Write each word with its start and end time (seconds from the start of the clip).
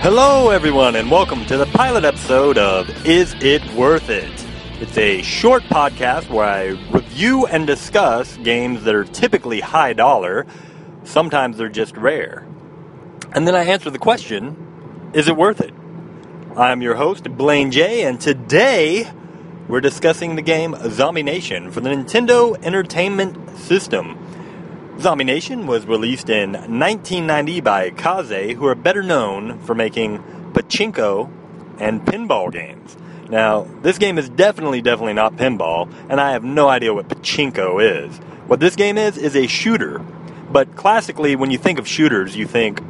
Hello, 0.00 0.50
everyone, 0.50 0.94
and 0.94 1.10
welcome 1.10 1.44
to 1.46 1.56
the 1.56 1.66
pilot 1.66 2.04
episode 2.04 2.56
of 2.56 2.88
Is 3.04 3.34
It 3.40 3.64
Worth 3.74 4.08
It? 4.08 4.30
It's 4.80 4.96
a 4.96 5.22
short 5.22 5.64
podcast 5.64 6.30
where 6.30 6.46
I 6.46 6.66
review 6.92 7.46
and 7.46 7.66
discuss 7.66 8.36
games 8.38 8.84
that 8.84 8.94
are 8.94 9.04
typically 9.04 9.58
high 9.60 9.94
dollar. 9.94 10.46
Sometimes 11.02 11.58
they're 11.58 11.68
just 11.68 11.96
rare. 11.96 12.46
And 13.32 13.46
then 13.46 13.56
I 13.56 13.64
answer 13.64 13.90
the 13.90 13.98
question 13.98 15.10
Is 15.14 15.26
it 15.26 15.36
worth 15.36 15.60
it? 15.60 15.74
I'm 16.56 16.80
your 16.80 16.94
host, 16.94 17.24
Blaine 17.36 17.72
J, 17.72 18.04
and 18.04 18.20
today 18.20 19.10
we're 19.66 19.80
discussing 19.80 20.36
the 20.36 20.42
game 20.42 20.76
Zombie 20.90 21.24
Nation 21.24 21.72
for 21.72 21.80
the 21.80 21.90
Nintendo 21.90 22.56
Entertainment 22.64 23.58
System. 23.58 24.16
Zombie 25.00 25.22
Nation 25.22 25.68
was 25.68 25.86
released 25.86 26.28
in 26.28 26.54
1990 26.54 27.60
by 27.60 27.90
Kaze, 27.90 28.56
who 28.56 28.66
are 28.66 28.74
better 28.74 29.04
known 29.04 29.60
for 29.60 29.72
making 29.72 30.18
pachinko 30.52 31.30
and 31.78 32.04
pinball 32.04 32.52
games. 32.52 32.96
Now, 33.30 33.68
this 33.82 33.96
game 33.98 34.18
is 34.18 34.28
definitely, 34.28 34.82
definitely 34.82 35.12
not 35.12 35.36
pinball, 35.36 35.88
and 36.08 36.20
I 36.20 36.32
have 36.32 36.42
no 36.42 36.66
idea 36.68 36.92
what 36.92 37.08
pachinko 37.08 38.08
is. 38.08 38.16
What 38.48 38.58
this 38.58 38.74
game 38.74 38.98
is, 38.98 39.16
is 39.16 39.36
a 39.36 39.46
shooter. 39.46 40.00
But 40.50 40.74
classically, 40.74 41.36
when 41.36 41.52
you 41.52 41.58
think 41.58 41.78
of 41.78 41.86
shooters, 41.86 42.34
you 42.34 42.48
think, 42.48 42.80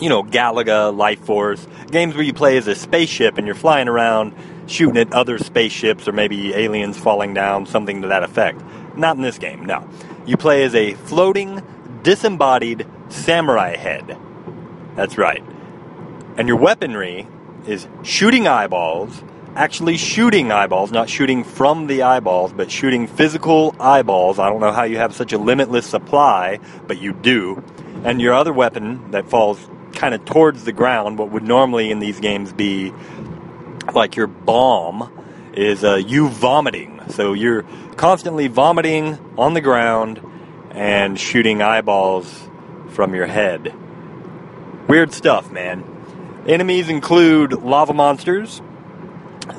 you 0.00 0.08
know, 0.08 0.22
Galaga, 0.22 0.96
Life 0.96 1.20
Force, 1.20 1.66
games 1.90 2.14
where 2.14 2.24
you 2.24 2.32
play 2.32 2.56
as 2.56 2.66
a 2.66 2.74
spaceship 2.74 3.36
and 3.36 3.46
you're 3.46 3.54
flying 3.54 3.88
around 3.88 4.32
shooting 4.68 4.96
at 4.96 5.12
other 5.12 5.36
spaceships 5.36 6.08
or 6.08 6.12
maybe 6.12 6.54
aliens 6.54 6.96
falling 6.96 7.34
down, 7.34 7.66
something 7.66 8.00
to 8.00 8.08
that 8.08 8.22
effect. 8.22 8.62
Not 8.96 9.16
in 9.16 9.22
this 9.22 9.36
game, 9.36 9.66
no. 9.66 9.86
You 10.26 10.36
play 10.36 10.64
as 10.64 10.74
a 10.74 10.94
floating, 10.94 11.62
disembodied 12.02 12.86
samurai 13.08 13.76
head. 13.76 14.18
That's 14.96 15.16
right. 15.16 15.42
And 16.36 16.48
your 16.48 16.56
weaponry 16.56 17.28
is 17.66 17.86
shooting 18.02 18.46
eyeballs, 18.46 19.22
actually 19.54 19.96
shooting 19.96 20.52
eyeballs, 20.52 20.92
not 20.92 21.08
shooting 21.08 21.44
from 21.44 21.86
the 21.86 22.02
eyeballs, 22.02 22.52
but 22.52 22.70
shooting 22.70 23.06
physical 23.06 23.74
eyeballs. 23.80 24.38
I 24.38 24.48
don't 24.48 24.60
know 24.60 24.72
how 24.72 24.82
you 24.82 24.98
have 24.98 25.14
such 25.14 25.32
a 25.32 25.38
limitless 25.38 25.86
supply, 25.86 26.58
but 26.86 27.00
you 27.00 27.12
do. 27.12 27.62
And 28.04 28.20
your 28.20 28.34
other 28.34 28.52
weapon 28.52 29.10
that 29.12 29.28
falls 29.28 29.58
kind 29.92 30.14
of 30.14 30.24
towards 30.24 30.64
the 30.64 30.72
ground, 30.72 31.18
what 31.18 31.30
would 31.30 31.42
normally 31.42 31.90
in 31.90 32.00
these 32.00 32.20
games 32.20 32.52
be 32.52 32.92
like 33.92 34.16
your 34.16 34.26
bomb, 34.26 35.10
is 35.54 35.84
uh, 35.84 35.94
you 35.94 36.28
vomiting. 36.28 36.95
So 37.10 37.32
you're 37.32 37.62
constantly 37.96 38.48
vomiting 38.48 39.18
on 39.38 39.54
the 39.54 39.60
ground 39.60 40.20
and 40.70 41.18
shooting 41.18 41.62
eyeballs 41.62 42.48
from 42.88 43.14
your 43.14 43.26
head. 43.26 43.74
Weird 44.88 45.12
stuff, 45.12 45.50
man. 45.50 45.84
Enemies 46.46 46.88
include 46.88 47.52
lava 47.52 47.92
monsters, 47.92 48.62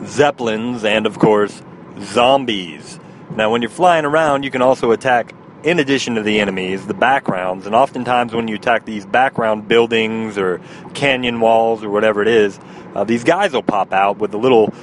zeppelins, 0.06 0.84
and 0.84 1.06
of 1.06 1.20
course, 1.20 1.62
zombies. 2.00 3.00
Now, 3.36 3.52
when 3.52 3.62
you're 3.62 3.70
flying 3.70 4.06
around, 4.06 4.44
you 4.44 4.52
can 4.52 4.62
also 4.62 4.92
attack, 4.92 5.34
in 5.64 5.80
addition 5.80 6.16
to 6.16 6.24
the 6.24 6.40
enemies, 6.40 6.88
the 6.88 6.94
backgrounds. 6.94 7.66
And 7.66 7.76
oftentimes, 7.76 8.34
when 8.34 8.48
you 8.48 8.56
attack 8.56 8.86
these 8.86 9.06
background 9.06 9.68
buildings 9.68 10.38
or 10.38 10.62
canyon 10.94 11.42
walls 11.42 11.84
or 11.84 11.90
whatever 11.90 12.22
it 12.22 12.30
is, 12.30 12.58
uh, 12.96 13.04
these 13.04 13.24
guys 13.24 13.52
will 13.52 13.64
pop 13.64 13.92
out 13.92 14.18
with 14.18 14.34
a 14.34 14.38
little 14.38 14.74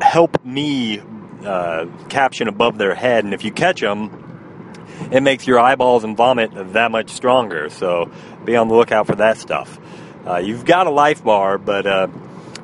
help 0.00 0.44
me 0.44 1.02
uh, 1.44 1.86
caption 2.08 2.48
above 2.48 2.78
their 2.78 2.94
head. 2.94 3.24
And 3.24 3.34
if 3.34 3.44
you 3.44 3.52
catch 3.52 3.80
them, 3.80 4.18
it 5.10 5.22
makes 5.22 5.46
your 5.46 5.58
eyeballs 5.58 6.04
and 6.04 6.16
vomit 6.16 6.50
that 6.72 6.90
much 6.90 7.10
stronger. 7.10 7.68
So 7.70 8.10
be 8.44 8.56
on 8.56 8.68
the 8.68 8.74
lookout 8.74 9.06
for 9.06 9.16
that 9.16 9.38
stuff. 9.38 9.78
Uh, 10.26 10.36
you've 10.36 10.64
got 10.64 10.86
a 10.86 10.90
life 10.90 11.24
bar, 11.24 11.58
but 11.58 11.86
uh, 11.86 12.08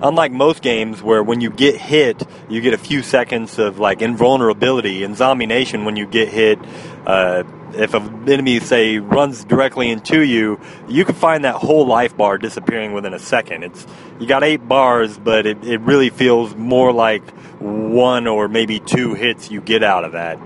unlike 0.02 0.32
most 0.32 0.62
games 0.62 1.02
where 1.02 1.22
when 1.22 1.40
you 1.40 1.50
get 1.50 1.76
hit, 1.76 2.22
you 2.48 2.60
get 2.60 2.74
a 2.74 2.78
few 2.78 3.02
seconds 3.02 3.58
of 3.58 3.78
like 3.78 4.02
invulnerability. 4.02 5.02
In 5.02 5.14
Zombie 5.14 5.46
Nation, 5.46 5.84
when 5.84 5.96
you 5.96 6.06
get 6.06 6.28
hit, 6.28 6.58
uh, 7.06 7.44
if 7.74 7.94
an 7.94 8.28
enemy 8.28 8.60
say 8.60 8.98
runs 8.98 9.44
directly 9.44 9.90
into 9.90 10.22
you, 10.22 10.60
you 10.88 11.04
can 11.04 11.14
find 11.14 11.44
that 11.44 11.56
whole 11.56 11.86
life 11.86 12.16
bar 12.16 12.38
disappearing 12.38 12.92
within 12.92 13.14
a 13.14 13.18
second. 13.18 13.64
It's 13.64 13.86
you 14.18 14.26
got 14.26 14.42
eight 14.42 14.66
bars, 14.66 15.18
but 15.18 15.46
it, 15.46 15.64
it 15.64 15.80
really 15.80 16.10
feels 16.10 16.54
more 16.54 16.92
like 16.92 17.28
one 17.60 18.26
or 18.26 18.48
maybe 18.48 18.80
two 18.80 19.14
hits 19.14 19.50
you 19.50 19.60
get 19.60 19.82
out 19.82 20.04
of 20.04 20.12
that. 20.12 20.38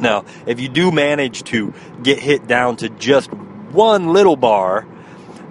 Now, 0.00 0.24
if 0.46 0.60
you 0.60 0.68
do 0.68 0.92
manage 0.92 1.44
to 1.44 1.72
get 2.02 2.18
hit 2.18 2.46
down 2.46 2.76
to 2.76 2.88
just 2.90 3.32
one 3.32 4.12
little 4.12 4.36
bar, 4.36 4.86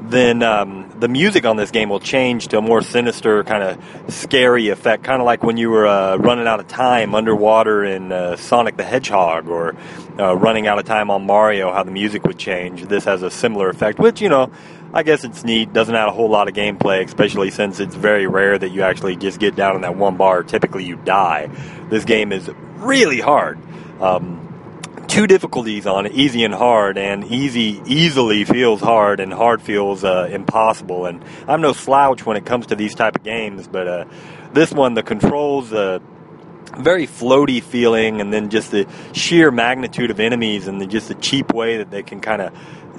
then 0.01 0.43
um, 0.43 0.84
the 0.99 1.07
music 1.07 1.45
on 1.45 1.57
this 1.57 1.71
game 1.71 1.89
will 1.89 1.99
change 1.99 2.47
to 2.49 2.57
a 2.57 2.61
more 2.61 2.81
sinister, 2.81 3.43
kind 3.43 3.63
of 3.63 4.13
scary 4.13 4.69
effect, 4.69 5.03
kind 5.03 5.21
of 5.21 5.25
like 5.25 5.43
when 5.43 5.57
you 5.57 5.69
were 5.69 5.87
uh, 5.87 6.17
running 6.17 6.47
out 6.47 6.59
of 6.59 6.67
time 6.67 7.13
underwater 7.13 7.83
in 7.83 8.11
uh, 8.11 8.35
Sonic 8.37 8.77
the 8.77 8.83
Hedgehog 8.83 9.47
or 9.47 9.75
uh, 10.17 10.35
running 10.35 10.67
out 10.67 10.79
of 10.79 10.85
time 10.85 11.11
on 11.11 11.25
Mario, 11.25 11.71
how 11.71 11.83
the 11.83 11.91
music 11.91 12.23
would 12.23 12.37
change. 12.37 12.83
This 12.83 13.03
has 13.05 13.23
a 13.23 13.29
similar 13.29 13.69
effect, 13.69 13.99
which, 13.99 14.21
you 14.21 14.29
know, 14.29 14.51
I 14.93 15.03
guess 15.03 15.25
it's 15.25 15.43
neat. 15.43 15.73
Doesn't 15.73 15.93
add 15.93 16.07
a 16.07 16.11
whole 16.11 16.29
lot 16.29 16.47
of 16.47 16.53
gameplay, 16.53 17.03
especially 17.03 17.51
since 17.51 17.81
it's 17.81 17.95
very 17.95 18.27
rare 18.27 18.57
that 18.57 18.69
you 18.69 18.81
actually 18.83 19.17
just 19.17 19.39
get 19.39 19.55
down 19.55 19.75
in 19.75 19.81
that 19.81 19.97
one 19.97 20.15
bar. 20.15 20.43
Typically, 20.43 20.85
you 20.85 20.95
die. 20.95 21.49
This 21.89 22.05
game 22.05 22.31
is 22.31 22.49
really 22.77 23.19
hard. 23.19 23.59
Um, 23.99 24.44
two 25.07 25.27
difficulties 25.27 25.85
on 25.85 26.05
it, 26.05 26.13
easy 26.13 26.43
and 26.43 26.53
hard, 26.53 26.97
and 26.97 27.23
easy 27.25 27.81
easily 27.85 28.45
feels 28.45 28.81
hard, 28.81 29.19
and 29.19 29.33
hard 29.33 29.61
feels 29.61 30.03
uh, 30.03 30.29
impossible. 30.31 31.05
And 31.05 31.23
I'm 31.47 31.61
no 31.61 31.73
slouch 31.73 32.25
when 32.25 32.37
it 32.37 32.45
comes 32.45 32.67
to 32.67 32.75
these 32.75 32.95
type 32.95 33.15
of 33.15 33.23
games, 33.23 33.67
but 33.67 33.87
uh, 33.87 34.05
this 34.53 34.71
one, 34.71 34.93
the 34.93 35.03
controls, 35.03 35.71
uh, 35.73 35.99
very 36.77 37.07
floaty 37.07 37.61
feeling, 37.61 38.21
and 38.21 38.33
then 38.33 38.49
just 38.49 38.71
the 38.71 38.87
sheer 39.13 39.51
magnitude 39.51 40.11
of 40.11 40.19
enemies, 40.19 40.67
and 40.67 40.81
the, 40.81 40.87
just 40.87 41.07
the 41.07 41.15
cheap 41.15 41.53
way 41.53 41.77
that 41.77 41.91
they 41.91 42.03
can 42.03 42.19
kind 42.19 42.41
of 42.41 42.53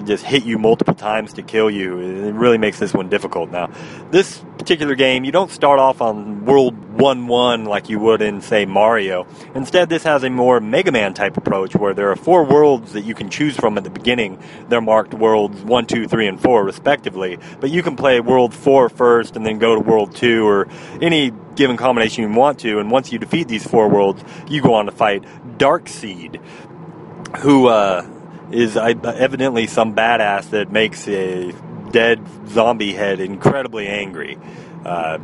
just 0.05 0.25
hit 0.25 0.45
you 0.45 0.59
multiple 0.59 0.95
times 0.95 1.33
to 1.35 1.43
kill 1.43 1.71
you. 1.71 1.99
It 1.99 2.33
really 2.33 2.59
makes 2.59 2.79
this 2.79 2.93
one 2.95 3.09
difficult. 3.09 3.51
Now, 3.51 3.71
this 4.11 4.43
particular 4.67 4.97
game, 4.97 5.23
you 5.23 5.31
don't 5.31 5.53
start 5.53 5.79
off 5.79 6.01
on 6.01 6.45
World 6.45 6.75
1 6.99 7.29
1 7.29 7.67
like 7.67 7.89
you 7.89 8.01
would 8.01 8.21
in, 8.21 8.41
say, 8.41 8.67
Mario. 8.67 9.25
Instead, 9.55 9.89
this 9.89 10.03
has 10.03 10.25
a 10.25 10.29
more 10.29 10.59
Mega 10.59 10.91
Man 10.91 11.15
type 11.15 11.37
approach 11.37 11.77
where 11.77 11.95
there 11.95 12.11
are 12.11 12.17
four 12.17 12.45
worlds 12.45 12.93
that 12.95 13.03
you 13.03 13.15
can 13.15 13.31
choose 13.31 13.57
from 13.57 13.79
at 13.79 13.85
the 13.85 13.91
beginning. 13.91 14.43
They're 14.69 14.81
marked 14.81 15.15
worlds 15.15 15.63
1, 15.63 15.87
2, 15.87 16.09
3, 16.09 16.27
and 16.27 16.41
4, 16.43 16.65
respectively. 16.65 17.39
But 17.61 17.71
you 17.71 17.85
can 17.85 17.95
play 17.95 18.19
World 18.19 18.53
4 18.53 18.89
first 18.89 19.37
and 19.37 19.47
then 19.47 19.61
go 19.61 19.77
to 19.77 19.81
World 19.81 20.17
2 20.17 20.45
or 20.45 20.67
any 21.01 21.31
given 21.55 21.77
combination 21.77 22.25
you 22.25 22.37
want 22.37 22.59
to. 22.61 22.81
And 22.81 22.91
once 22.91 23.13
you 23.13 23.21
defeat 23.21 23.47
these 23.47 23.65
four 23.65 23.89
worlds, 23.89 24.25
you 24.49 24.63
go 24.63 24.75
on 24.75 24.87
to 24.87 24.93
fight 24.93 25.23
Darc 25.59 25.89
Seed, 25.89 26.41
who, 27.39 27.69
uh, 27.69 28.05
is 28.51 28.77
evidently 28.77 29.69
some 29.69 29.95
badass 29.95 30.51
that 30.51 30.73
makes 30.73 31.07
a 31.07 31.53
dead 31.97 32.21
zombie 32.49 32.93
head 32.93 33.21
incredibly 33.21 33.87
angry. 33.87 34.39
Uh, 34.87 35.19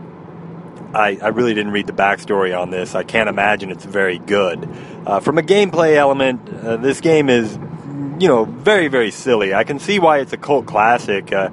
I, 0.93 1.19
I, 1.23 1.29
really 1.29 1.55
didn't 1.55 1.71
read 1.71 1.87
the 1.87 1.93
backstory 1.93 2.59
on 2.59 2.71
this. 2.71 2.97
I 2.97 3.05
can't 3.05 3.29
imagine 3.29 3.71
it's 3.71 3.85
very 3.85 4.19
good. 4.19 4.69
Uh, 5.07 5.21
from 5.21 5.39
a 5.39 5.43
gameplay 5.43 5.95
element, 5.95 6.53
uh, 6.53 6.77
this 6.79 7.01
game 7.01 7.31
is, 7.31 7.55
you 8.19 8.27
know, 8.27 8.45
very, 8.45 8.89
very 8.89 9.13
silly. 9.13 9.55
I 9.55 9.63
can 9.63 9.79
see 9.79 10.01
why 10.01 10.19
it's 10.19 10.33
a 10.33 10.37
cult 10.37 10.67
classic. 10.67 11.33
Uh, 11.33 11.51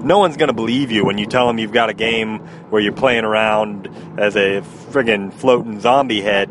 no 0.00 0.20
one's 0.20 0.36
going 0.36 0.48
to 0.48 0.54
believe 0.54 0.92
you 0.92 1.04
when 1.04 1.18
you 1.18 1.26
tell 1.26 1.48
them 1.48 1.58
you've 1.58 1.72
got 1.72 1.90
a 1.90 1.94
game 1.94 2.38
where 2.70 2.80
you're 2.80 2.92
playing 2.92 3.24
around 3.24 3.88
as 4.16 4.36
a 4.36 4.62
friggin' 4.92 5.32
floating 5.32 5.80
zombie 5.80 6.20
head 6.20 6.48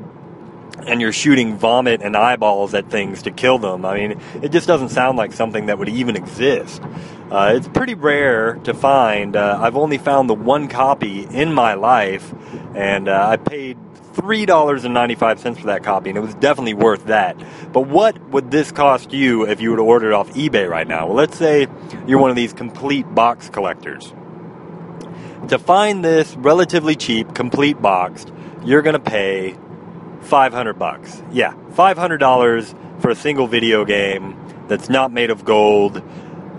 and 0.86 1.02
you're 1.02 1.14
shooting 1.14 1.58
vomit 1.58 2.02
and 2.02 2.16
eyeballs 2.16 2.74
at 2.74 2.90
things 2.90 3.24
to 3.24 3.32
kill 3.32 3.58
them. 3.58 3.86
I 3.86 3.96
mean, 3.96 4.22
it 4.42 4.52
just 4.52 4.68
doesn't 4.68 4.90
sound 4.90 5.18
like 5.18 5.34
something 5.34 5.68
that 5.68 5.80
would 5.80 5.90
even 5.90 6.16
exist. 6.16 6.82
Uh, 7.32 7.54
it's 7.56 7.68
pretty 7.68 7.94
rare 7.94 8.56
to 8.64 8.74
find. 8.74 9.36
Uh, 9.36 9.60
I've 9.62 9.76
only 9.76 9.98
found 9.98 10.30
the 10.30 10.34
one 10.34 10.68
copy 10.68 11.24
in 11.24 11.54
my 11.54 11.74
life, 11.74 12.34
and 12.74 13.10
uh, 13.10 13.28
I 13.28 13.38
paid 13.38 13.78
$3.95 14.14 15.60
for 15.60 15.68
that 15.68 15.84
copy, 15.84 16.10
and 16.10 16.18
it 16.18 16.22
was 16.22 16.34
definitely 16.36 16.74
worth 16.74 17.06
that. 17.06 17.38
But 17.72 17.82
what 17.82 18.20
would 18.30 18.50
this 18.50 18.72
cost 18.72 19.14
you 19.14 19.46
if 19.46 19.62
you 19.62 19.72
were 19.72 19.78
to 19.78 19.84
order 19.84 20.08
it 20.08 20.14
off 20.14 20.34
eBay 20.34 20.68
right 20.68 20.88
now? 20.88 21.08
Well, 21.08 21.16
let's 21.16 21.38
say 21.38 21.68
you're 22.08 22.20
one 22.20 22.30
of 22.30 22.36
these 22.36 22.54
complete 22.54 23.14
box 23.14 23.50
collectors. 23.50 24.14
To 25.50 25.60
find 25.60 26.04
this 26.04 26.36
relatively 26.36 26.96
cheap, 26.96 27.36
complete 27.36 27.80
boxed, 27.82 28.32
you're 28.66 28.82
going 28.82 28.94
to 28.94 29.00
pay 29.00 29.56
500 30.28 30.74
bucks. 30.74 31.22
Yeah, 31.32 31.54
$500 31.72 33.02
for 33.02 33.10
a 33.10 33.16
single 33.16 33.48
video 33.48 33.86
game 33.86 34.36
that's 34.68 34.90
not 34.90 35.12
made 35.12 35.30
of 35.30 35.46
gold. 35.46 36.02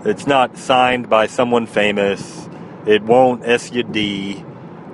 It's 0.05 0.25
not 0.25 0.57
signed 0.57 1.09
by 1.09 1.27
someone 1.27 1.67
famous. 1.67 2.49
It 2.85 3.03
won't 3.03 3.43
SUD. 3.43 3.95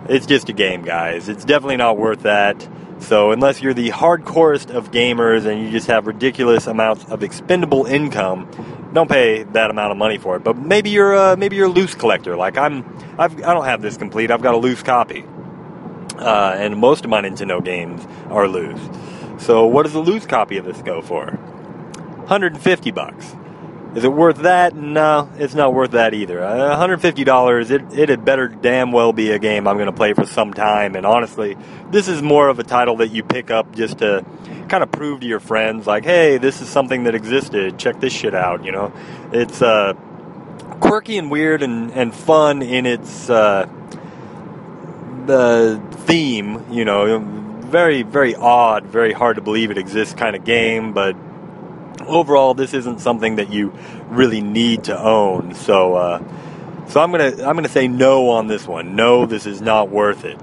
It's 0.08 0.26
just 0.26 0.50
a 0.50 0.54
game, 0.54 0.84
guys. 0.84 1.30
It's 1.30 1.46
definitely 1.46 1.78
not 1.78 1.98
worth 1.98 2.24
that. 2.24 2.68
So, 3.00 3.32
unless 3.32 3.62
you're 3.62 3.74
the 3.74 3.90
hardcorest 3.90 4.74
of 4.74 4.92
gamers 4.92 5.46
and 5.46 5.62
you 5.62 5.70
just 5.70 5.88
have 5.88 6.08
ridiculous 6.08 6.66
amounts 6.66 7.06
of 7.06 7.24
expendable 7.24 7.86
income, 7.86 8.50
don't 8.94 9.10
pay 9.10 9.44
that 9.44 9.70
amount 9.70 9.92
of 9.92 9.98
money 9.98 10.18
for 10.18 10.38
it. 10.38 10.44
But 10.44 10.58
maybe 10.58 10.90
you're 10.90 11.16
uh, 11.16 11.36
maybe 11.36 11.58
you're 11.58 11.68
a 11.68 11.70
loose 11.70 11.94
collector. 11.94 12.38
Like 12.38 12.58
I'm, 12.58 12.86
I've, 13.20 13.36
I 13.44 13.54
don't 13.54 13.66
have 13.66 13.82
this 13.82 13.98
complete. 13.98 14.32
I've 14.32 14.42
got 14.42 14.54
a 14.54 14.58
loose 14.58 14.82
copy, 14.82 15.26
uh, 16.20 16.56
and 16.58 16.78
most 16.78 17.04
of 17.04 17.10
my 17.10 17.22
Nintendo 17.22 17.64
games 17.64 18.06
are 18.30 18.48
loose. 18.48 18.82
So 19.44 19.66
what 19.66 19.84
does 19.84 19.96
a 19.96 20.00
loose 20.00 20.26
copy 20.26 20.58
of 20.58 20.66
this 20.66 20.82
go 20.82 21.02
for? 21.02 21.26
150 21.26 22.92
bucks. 22.92 23.36
Is 23.96 24.04
it 24.04 24.12
worth 24.12 24.40
that? 24.40 24.76
No, 24.76 25.30
it's 25.38 25.54
not 25.54 25.74
worth 25.74 25.92
that 25.92 26.14
either. 26.14 26.44
Uh, 26.44 26.78
$150, 26.78 27.72
it, 27.72 27.98
it 27.98 28.10
had 28.10 28.26
better 28.26 28.50
damn 28.50 28.92
well 28.92 29.14
be 29.14 29.32
a 29.32 29.40
game 29.40 29.70
I'm 29.70 29.78
going 29.78 29.86
to 29.86 29.94
play 29.94 30.14
for 30.14 30.26
some 30.26 30.54
time. 30.54 30.96
And 30.96 31.06
honestly, 31.06 31.56
this 31.92 32.10
is 32.10 32.22
more 32.22 32.50
of 32.50 32.60
a 32.60 32.64
title 32.64 32.98
that 32.98 33.12
you 33.12 33.24
pick 33.24 33.52
up 33.52 33.74
just 33.74 34.00
to 34.00 34.26
kind 34.68 34.84
of 34.84 34.92
prove 34.92 35.22
to 35.22 35.28
your 35.28 35.40
friends, 35.40 35.88
like, 35.88 36.04
hey, 36.04 36.38
this 36.38 36.62
is 36.62 36.68
something 36.68 37.06
that 37.06 37.16
existed. 37.16 37.80
Check 37.80 38.02
this 38.02 38.12
shit 38.12 38.36
out, 38.36 38.66
you 38.66 38.74
know? 38.74 38.92
It's 39.32 39.62
uh, 39.62 39.94
quirky 40.82 41.18
and 41.18 41.32
weird 41.32 41.62
and, 41.62 41.92
and 41.92 42.14
fun 42.14 42.62
in 42.62 42.86
its 42.86 43.30
uh, 43.30 43.66
the 45.26 45.82
theme, 46.06 46.64
you 46.72 46.86
know, 46.86 47.20
very, 47.20 48.04
very 48.04 48.36
odd, 48.36 48.86
very 48.86 49.14
hard 49.14 49.36
to 49.36 49.42
believe 49.42 49.72
it 49.72 49.78
exists 49.78 50.14
kind 50.14 50.36
of 50.36 50.44
game, 50.46 50.94
but 50.94 51.16
overall, 52.08 52.54
this 52.54 52.74
isn't 52.74 53.00
something 53.00 53.38
that 53.38 53.52
you 53.52 53.74
really 54.10 54.42
need 54.42 54.86
to 54.86 54.98
own. 54.98 55.56
So, 55.56 55.96
uh, 55.96 56.20
so 56.88 57.02
I'm 57.02 57.12
gonna 57.12 57.32
I'm 57.44 57.56
gonna 57.56 57.68
say 57.68 57.88
no 57.88 58.30
on 58.30 58.48
this 58.48 58.68
one. 58.68 58.96
No, 58.96 59.26
this 59.26 59.46
is 59.46 59.62
not 59.62 59.90
worth 59.90 60.24
it. 60.24 60.40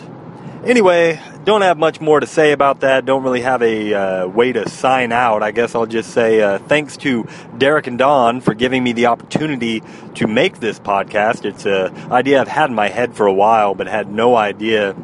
Anyway, 0.64 1.20
don't 1.44 1.62
have 1.62 1.78
much 1.78 2.00
more 2.00 2.20
to 2.20 2.26
say 2.26 2.52
about 2.52 2.80
that. 2.80 3.04
Don't 3.04 3.22
really 3.22 3.40
have 3.40 3.62
a 3.62 3.94
uh, 3.94 4.26
way 4.28 4.52
to 4.52 4.68
sign 4.68 5.12
out. 5.12 5.42
I 5.42 5.50
guess 5.50 5.74
I'll 5.74 5.86
just 5.86 6.10
say 6.10 6.40
uh, 6.40 6.58
thanks 6.58 6.96
to 6.98 7.26
Derek 7.58 7.86
and 7.86 7.98
Don 7.98 8.40
for 8.40 8.54
giving 8.54 8.82
me 8.84 8.92
the 8.92 9.06
opportunity 9.06 9.82
to 10.14 10.26
make 10.26 10.60
this 10.60 10.78
podcast. 10.78 11.44
It's 11.44 11.66
an 11.66 12.12
idea 12.12 12.40
I've 12.40 12.48
had 12.48 12.70
in 12.70 12.76
my 12.76 12.88
head 12.88 13.14
for 13.14 13.26
a 13.26 13.32
while, 13.32 13.74
but 13.74 13.86
had 13.86 14.10
no 14.10 14.36
idea 14.36 14.94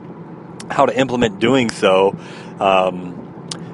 how 0.71 0.87
to 0.87 0.97
implement 0.97 1.41
doing 1.41 1.71
so. 1.71 2.17
Um, 2.61 3.28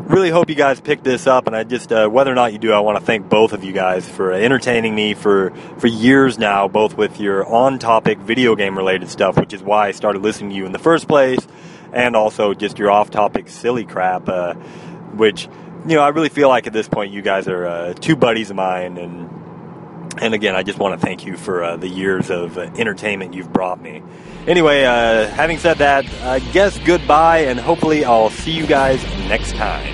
really 0.07 0.29
hope 0.29 0.51
you 0.51 0.55
guys 0.55 0.81
pick 0.81 1.03
this 1.03 1.27
up 1.27 1.47
and 1.47 1.57
i 1.57 1.65
just 1.65 1.91
uh, 1.91 2.07
whether 2.09 2.31
or 2.31 2.35
not 2.35 2.53
you 2.53 2.59
do 2.59 2.73
i 2.73 2.79
want 2.79 2.99
to 2.99 3.05
thank 3.05 3.29
both 3.29 3.53
of 3.53 3.65
you 3.65 3.73
guys 3.73 4.07
for 4.09 4.33
entertaining 4.33 4.95
me 4.95 5.15
for 5.15 5.51
for 5.79 5.87
years 5.87 6.39
now 6.39 6.69
both 6.69 6.95
with 6.97 7.19
your 7.19 7.47
on 7.47 7.79
topic 7.79 8.19
video 8.19 8.55
game 8.55 8.77
related 8.77 9.09
stuff 9.09 9.37
which 9.39 9.55
is 9.55 9.63
why 9.63 9.89
i 9.89 9.91
started 9.93 10.21
listening 10.23 10.51
to 10.51 10.57
you 10.57 10.67
in 10.67 10.73
the 10.73 10.79
first 10.79 11.09
place 11.09 11.47
and 11.93 12.15
also 12.17 12.53
just 12.53 12.79
your 12.79 12.91
off 12.91 13.11
topic 13.11 13.49
silly 13.49 13.85
crap 13.85 14.29
uh, 14.29 14.53
which 15.15 15.49
you 15.87 15.97
know 15.97 16.03
i 16.03 16.09
really 16.09 16.29
feel 16.29 16.49
like 16.49 16.67
at 16.67 16.73
this 16.73 16.89
point 16.89 17.11
you 17.11 17.23
guys 17.23 17.49
are 17.49 17.67
uh, 17.67 17.95
two 17.95 18.15
buddies 18.15 18.51
of 18.51 18.57
mine 18.57 18.99
and 18.99 19.31
and 20.21 20.35
again 20.35 20.55
i 20.55 20.63
just 20.63 20.79
want 20.79 20.99
to 20.99 21.05
thank 21.05 21.25
you 21.25 21.37
for 21.37 21.65
uh, 21.65 21.77
the 21.77 21.89
years 21.89 22.31
of 22.31 22.59
uh, 22.59 22.63
entertainment 22.77 23.33
you've 23.33 23.53
brought 23.53 23.81
me. 23.81 24.03
Anyway 24.47 24.85
uh, 24.85 25.29
having 25.29 25.57
said 25.57 25.79
that 25.79 26.05
i 26.23 26.41
guess 26.53 26.79
goodbye 26.81 27.39
and 27.39 27.59
hopefully 27.59 28.05
i'll 28.05 28.31
see 28.31 28.53
you 28.53 28.67
guys 28.67 29.03
next 29.29 29.55
time 29.55 29.94